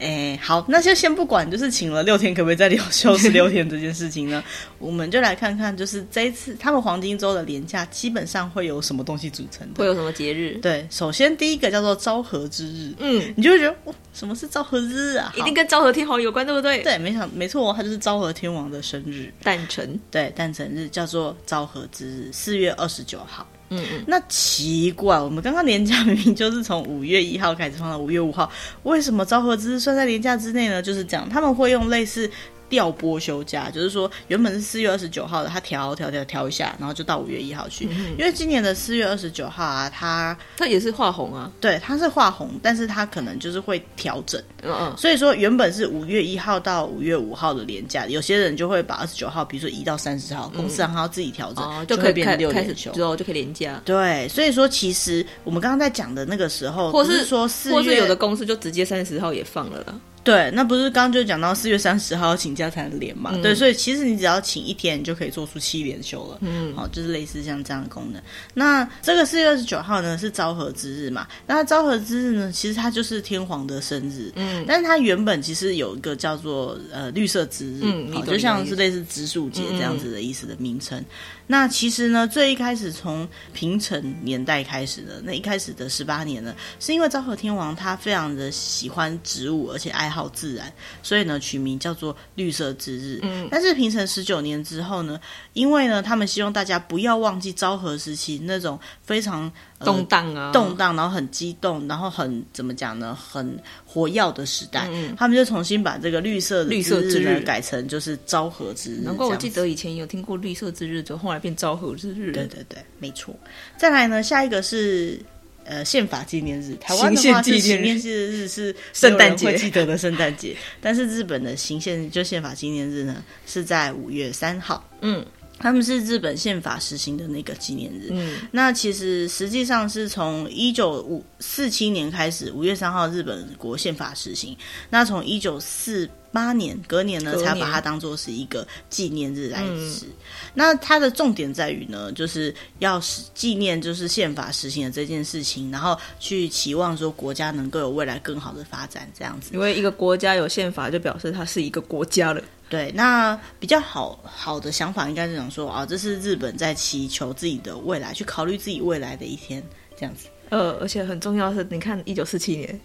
[0.00, 4.42] 哎，好，那就先不管，就是请了六天，可不可以再留 休十六天这件事情呢？
[4.78, 9.78] 我们就来看看，就是这一次他们黄金周的连假基本上会有什么东西组成的？
[9.78, 10.58] 会有什么节日？
[10.62, 15.32] 对，首先第一个叫做昭和之日，嗯，你就会觉得哇，什么是昭和之日啊？
[15.36, 16.82] 一定跟昭和天皇有关，对不对？
[16.82, 23.46] 对，没想没错，它就是昭和天王的生日诞辰，对，诞辰日叫做昭和之日，四月二十九号。
[23.70, 28.50] 嗯，那奇怪，我们刚刚年假明明就是从五月一号开始放到五月五号，
[28.82, 30.82] 为什么昭和之日算在年假之内呢？
[30.82, 32.30] 就是讲，他们会用类似。
[32.70, 37.86] 调拨休假，就是说原本是四月二十九号的，他调调调调一下，然后就到五月一号去。
[37.90, 44.40] 嗯、因为今年的四月二十九号啊，他他也是画红啊，对，他是画红，但是他可能就是会调整。
[44.62, 53.80] 嗯嗯，所以说原本是五月一号到五月五号的连假，有些人就会把二十九号，比如说移到三十号，公司让他自己调整，嗯、就可以变成六连休，之后就可以连假。
[53.84, 59.94] 对，所以说其实我们刚刚在讲的那个时候，或是，是说四月，或是有的公司就直接三十号也放了啦。
[60.22, 63.30] 对，那不是刚刚就讲到四月三十号请假才能连嘛？
[63.32, 66.38] 嗯、对，所以其实你只要请一天，你就可以做出七连休了。
[66.42, 68.20] 嗯，好，就是类似像这样的功能。
[68.52, 71.26] 那这个四月二十九号呢是昭和之日嘛？
[71.46, 74.30] 那昭和之日呢，其实它就是天皇的生日。
[74.36, 80.98] 嗯，但是它原本其实有一个叫做呃绿色之日，嗯，好，就像是类似植树节这样子的意思的名称。
[80.98, 81.06] 嗯、
[81.50, 90.30] 那其实呢，最一开始从平成年代开始的那一开始的十八年呢，是因为昭和天皇他非常的喜欢植物，而且爱好。
[90.32, 93.18] 自然，所以呢，取名叫做绿色之日。
[93.22, 95.20] 嗯，但是平成十九年之后呢，
[95.52, 104.88] 因为呢，他们希望大家不要忘记昭和时期那种非常、呃、动荡啊，动荡，然后很激动，然后很怎么讲呢，很活跃的时代。
[104.90, 109.00] 嗯，他们就重新把这个绿色绿色之日改成就是昭和之日。
[109.04, 112.32] 难怪我记得以前有听过绿色之日，就后来变昭和之日。
[112.32, 113.34] 对对对，没错。
[113.76, 115.20] 再来呢，下一个是。
[115.62, 124.82] 呃，宪法纪念日，台湾的话是纪念日是圣诞节会记得的圣诞节，但是日本的行宪就宪法纪念日呢是在五月三号。
[125.02, 125.24] 嗯，
[125.60, 128.08] 他们是日本宪法实行的那个纪念日。
[128.10, 134.56] 嗯，那其实实际上是从一九五四七年开始，五月三号日本国宪法实行。
[134.88, 140.06] 那从一九四八年隔年呢，才把它当做是一个纪念日来吃。
[140.06, 140.12] 嗯、
[140.54, 143.00] 那它的重点在于呢，就是要
[143.34, 149.50] 纪念就是宪法实行的这件事情，然后去期望说国家能够有未来更好的发展这样子。
[149.52, 152.40] 因为一个国家有宪法，就表示它是一个国家了。
[152.70, 159.60] 对，那比较好好的想法应该是想说啊，这是日本在祈求自己的未来，去考虑自己未来的一天
[159.96, 160.28] 这样子。
[160.50, 162.80] 呃，而且很重要的是，你看一九四七年。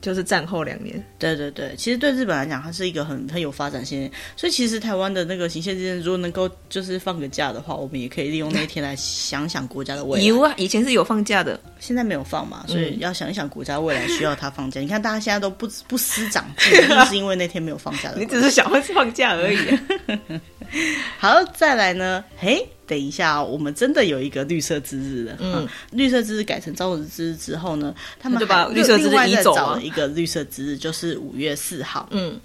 [0.00, 10.24] 就是战后两年，对对对，其实对日本来讲，它是一个很很有发展性，所以其实台湾的那个行宪纪念，如果能够就是放个假的话，我们也可以利用那一天来想想国家的未来。
[10.24, 14.80] 有啊，以前是有放假的，现在没有放嘛，所以要想一想国家未来需要它放假。
[14.80, 18.18] 嗯、你看大家现在都不不思长进，就是因为那天没有放假的。
[18.20, 20.40] 你只是想会放假而已、啊。
[21.18, 22.24] 好，再来呢？
[22.36, 22.64] 嘿。
[22.86, 25.36] 等一下，我们真的有一个绿色之日了。
[25.40, 29.82] 嗯，绿色之日改成昭和之日之后呢，他们就把绿色之日移走了。
[29.82, 32.08] 一个绿色之日就是五月四号。
[32.12, 32.40] 嗯，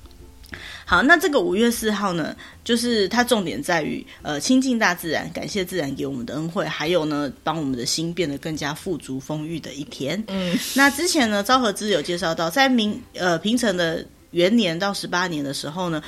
[0.86, 10.24] 好，那这个五月四号呢，就是它重点在于呃亲近大自然，感谢自然给我们的恩惠，还有呢，帮我们的心变得更加富足丰裕的一天。
[10.28, 16.02] 嗯，那之前呢，昭和之日有介绍到，在明呃平成的元年到十八年的时候呢。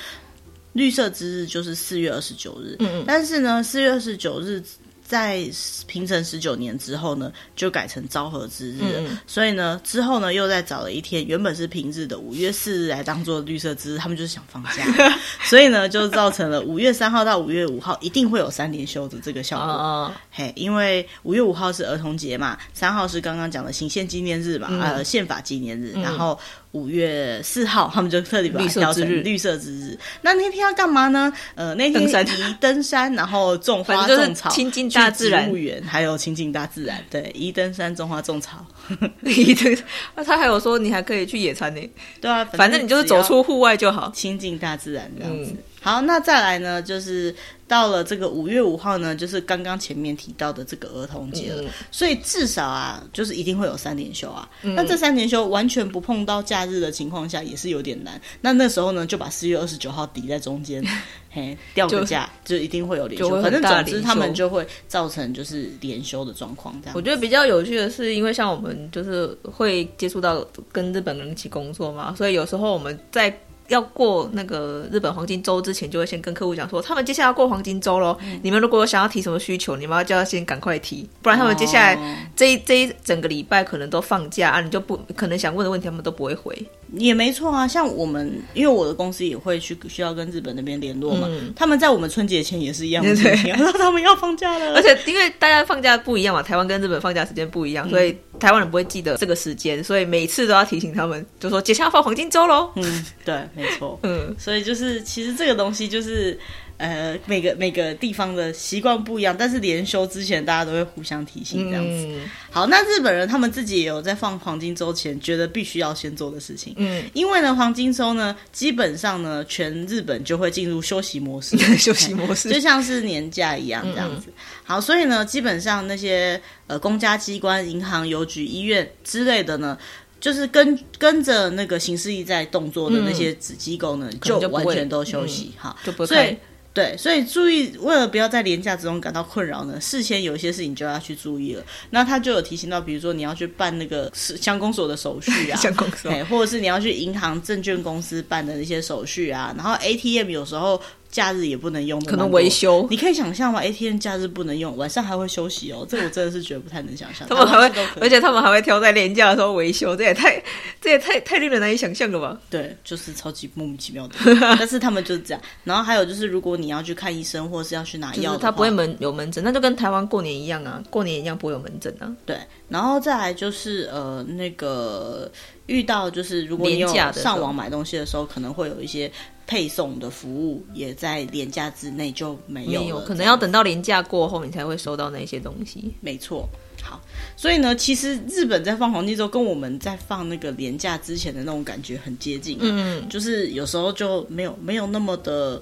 [0.73, 4.61] 绿色之日就是四月二十九日，嗯嗯，但是呢，四月二十九日
[5.05, 5.47] 在
[5.85, 8.79] 平成十九年之后呢，就改成昭和之日，
[9.27, 14.83] 所以呢，之后呢又再找了一天，原本是平日的五月四日来当做绿色之日，他们就是想放假，
[15.43, 19.67] 所以呢就造成了五月三号到五月五号一定会有三连休的这个效果。
[19.67, 26.39] 哦，嘿，因为五月五号是儿童节嘛，三号是刚刚讲的行宪纪念日嘛，嗯、呃，宪法纪念日，嗯、然后。
[26.73, 29.97] 五月四号，他们就特地把它调成绿色之日。
[30.21, 31.31] 那那天要干嘛呢？
[31.53, 35.51] 呃，那天宜登山，然后种花种草，亲近大自然，
[35.85, 36.97] 还有亲近大自然。
[37.11, 38.65] 对，一登山种花种草。
[39.23, 39.77] 一登，
[40.15, 41.89] 那他还有说，你还可以去野餐呢。
[42.19, 45.51] 对啊，反正你就是走出户外就好，亲近大自然这样子。
[45.51, 47.35] 嗯好，那再来呢，就是
[47.67, 51.61] 到了这个五月五号呢，就是刚刚前面提到的这个儿童节了。
[51.63, 54.47] 嗯、所以至少啊，就是一定会有三连休啊。
[54.61, 58.19] 嗯、那这三连休完全不碰到假日的情况下，也是有点难。
[58.39, 60.81] 那那时候呢，就把四月二十九号抵在中间，
[61.29, 63.41] 嘿，掉个假就，就一定会有连休。
[63.41, 66.73] 反正总之他们就会造成就是连休的状况。
[66.81, 73.37] 这样，我觉得比较有趣的是，因为像我们就是会接触到跟日本人一起工作嘛，所以有时候我们在。
[73.73, 78.15] 要过那个日本黄金周之前，就会先跟客户讲说，他们接下来要过黄金周喽。
[78.21, 81.97] 嗯、你们如果想要提什么需求，你们要就要先赶快提，不然他们接下来
[82.35, 86.55] 这一、哦、这一整个礼拜可能都放假啊，你就不可能想问的问题，他们都不会回。
[86.97, 94.75] 也没错啊，像我们，因为我的公司也会去需要跟日本那边联络嘛，嗯、他们在我们春节前也是一样的事情， 说他们要放假了。
[94.75, 102.69] 而且因为大家放假不一样嘛，台湾跟日本放假时间不一样，嗯、所以台湾人不会记得这个时间，所以每次都要提醒他们，就说接下来放黄金周喽。
[102.75, 103.99] 嗯，对，没错。
[104.03, 106.39] 嗯，所以就是其实这个东西就是。
[106.77, 112.07] 呃，每个每个地方的习惯不一样，但是连休之前大家都会互相提醒这样子。
[112.09, 116.73] 嗯、好，那日本人他们自己也有在放黄金周前觉得必须要先做的事情。
[116.77, 124.25] 嗯，因为呢，黄金周呢，基本上呢，全日本就会进入休息模式， 休息模式就像是年假一样这样子。
[124.27, 124.33] 嗯、
[124.65, 129.77] 好，所以呢，基本上那些呃公家机关、银行、邮局、医院之类的呢，
[130.19, 135.53] 就是跟跟着那个行事历在动作的那些子机构呢，嗯、就完全都休息。
[135.55, 136.35] 嗯、好，就不所以。
[136.73, 141.63] 对，所以注意，为了不要在廉价之中感到困扰呢，事先有一些事情就要去注意了。
[141.91, 150.81] 那他就有提醒到，比如说你要去办那个乡公所的手续啊， 乡公所，或者是你要去银行、证券公司办的那些手续啊，然后 ATM 有时候。
[151.13, 152.87] 假日也不能用，可能维修。
[152.89, 155.85] 你可以想象吗？ATM 假日不能用，晚上还会休息哦。
[155.87, 157.27] 这我真的是觉得不太能想象。
[157.29, 160.41] 他们还会，而且他们还会挑在连假的时候维修，这也太，
[160.81, 162.35] 这也太太令人难以想象了吧？
[162.49, 164.15] 对，就是超级莫名其妙的。
[164.57, 165.43] 但是他们就是这样。
[165.63, 172.11] 然后还有就是，如果你要去看医生，或是要去拿药，他不会门有门诊，那就跟台湾过年一样啊，过年一样不会有门诊啊。
[172.25, 172.35] 对，
[172.69, 175.31] 然后再来就是呃，那个
[175.67, 179.11] 遇到就是如果你有上网买东西的时候，可能会有一些。
[179.45, 185.93] 配送的服务也在廉价之内就没有，没有，可能要等到连假过后，你才会收到那些东西。
[185.99, 186.47] 没错，
[186.81, 187.01] 好，
[187.35, 195.61] 所以呢，其实日本在放黄金周跟我们在放那个连假之前的那种感觉很接近，嗯，就是有时候就没有没有那么的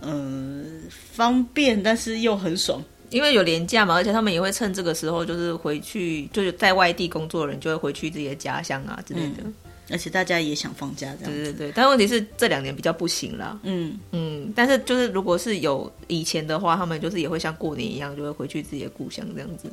[0.00, 9.42] 嗯、呃、方便，但是又很爽，因为有连假嘛，而且他们也会趁这个时候，就是回去，就是在外地工作的人就会回去自己的家乡啊之类的。
[9.44, 9.54] 嗯
[9.90, 11.44] 而且大家也想放假这样子。
[11.44, 13.58] 对对对，但问题是这两年比较不行啦。
[13.62, 19.70] 嗯嗯，但是就是如果是有以前的话，他们就是也会像过年一样，就会回去自己的故乡这样子。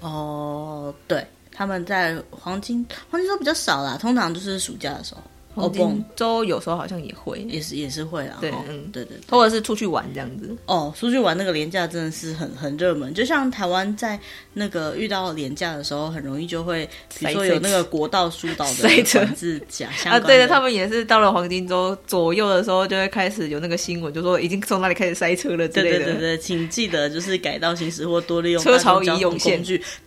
[0.00, 5.20] 哦，对，他们在黄金黄金周比较少啦，通常就是暑假的时候。
[5.54, 8.38] 黄金周有时候好像也会，也是也是会啊。
[8.40, 10.54] 对，哦、嗯，对，对对，或者是出去玩这样子。
[10.66, 14.18] 哦，出去玩那个廉价真的是很很热门，就像台湾在
[14.52, 16.88] 那个遇到廉价的时候，很容易就会，
[17.18, 25.98] 比如说有那个国道疏导的管制假啊，对的，他们也是到了黄金周左右的时候，就会开始有那个新闻，就说已经从哪里开始塞车了之类的。
[25.98, 29.62] 对对对对，请记得就是改道行驶或多利用车潮已涌现。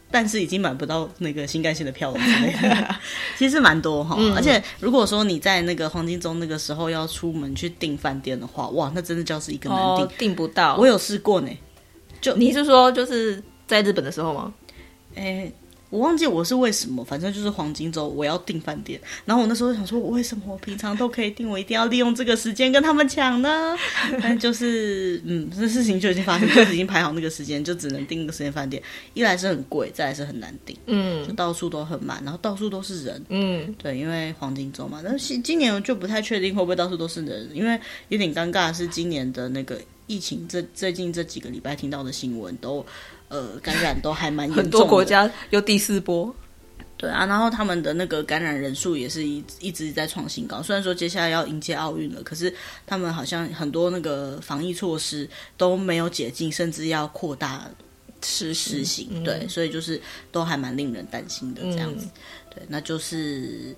[0.10, 2.95] 但是已经买不到那个新干线的票了之类的，
[3.38, 4.16] 其实蛮多哈。
[4.18, 10.76] 嗯、而且如果说你在那个黄金周那个时候要出门去订饭店的话，哇，那真的就是一个难订，订、哦、不到。
[10.78, 11.49] 我有试过呢，
[12.22, 14.53] 就你是说就是在日本的时候吗？
[15.16, 15.51] 诶。
[15.90, 23.76] 我忘记我是为什么，反正就是黄金周我要订饭店，然后我那时候想说，我为什么我平常都可以订，我一定要利用这个时间跟他们抢呢？
[24.22, 28.82] 但就是，嗯，这事情就已经发生，就是已经排好那个时间，就只能订个时间饭店。
[29.14, 35.02] 一来是很贵，再来是很难订，嗯，就到处都很满，然后到处都是人，嗯，对，因为黄金周嘛。
[35.04, 37.80] 但是今年就不太确定会不会到处都是人，因为
[38.10, 42.84] 有点尴尬的是今年的那个疫情，这最近这几个礼拜听到的新闻都。
[43.30, 46.34] 呃，感染都还蛮严重的，很多国家又第四波，
[46.95, 50.64] 对啊，然后他们的那个感染人数也是一一直在创新高。
[50.64, 52.53] 虽然说接下来要迎接奥运了，可是
[52.86, 57.70] 他们好像很多那个防疫措施都没有解禁，甚至要扩大
[58.24, 59.10] 实施行。
[59.12, 60.01] 嗯、对，所以就是
[60.32, 62.05] 都还蛮令人担心的这样子。
[62.05, 62.12] 嗯、
[62.55, 63.76] 对，那就是。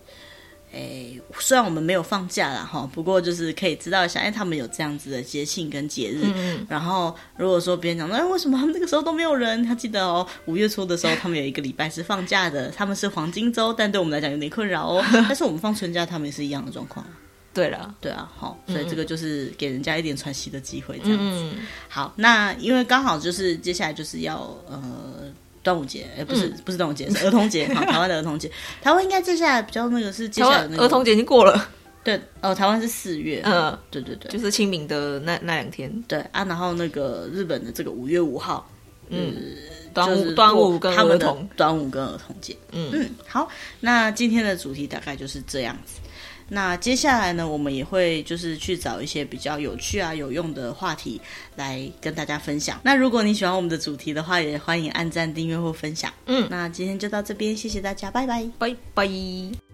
[0.71, 6.21] 诶，虽然我们没有放假啦哈，不过就是可以知道一下，哎，他们有这样子的节庆跟节日。
[6.23, 9.63] 嗯、然后如果说别人讲说，哎，为什么他们那个时候都没有人？
[9.65, 15.03] 他记得哦，五月初的时候他们有一个礼拜是放假的，他们是黄金周，但对我们来讲有点困扰哦。
[15.11, 17.03] 但是我们放春假，他们也是一样的状况。
[17.51, 21.51] 对了，对啊，好，所以这个就是给人家一点喘息的机会，这样子。
[21.55, 25.33] 嗯、好，那因为刚好就是接下来就是要呃。
[25.61, 27.67] 端午节，哎，不是，不是端午节，是儿童节。
[27.75, 28.49] 好，台湾的儿童节，
[28.81, 31.69] 台湾应该接下来比较那个是接下来那个儿童节已经过了。
[32.03, 33.41] 对，哦，台湾是四月。
[33.43, 35.91] 嗯，对对对，就是清明的那那两天。
[36.07, 38.67] 对啊，然后那个日本的这个五月五号，
[39.09, 39.35] 嗯，
[39.93, 42.55] 端午端午跟儿童，端午跟儿童节。
[42.71, 43.47] 嗯嗯，好，
[43.81, 45.99] 那今天的主题大概就是这样子。
[46.49, 51.21] 那接下来呢，我们也会就是去找一些比较有趣啊、有用的话题
[51.55, 52.79] 来跟大家分享。
[52.83, 56.11] 那如果你喜欢我们的主题的话，也欢迎按赞、订阅或分享。
[56.25, 59.68] 嗯，那今天就到这边，谢谢大家，拜拜，拜拜。